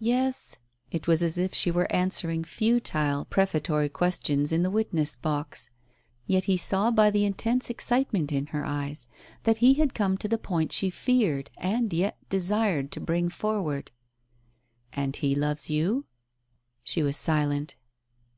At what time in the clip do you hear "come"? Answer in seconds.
9.92-10.16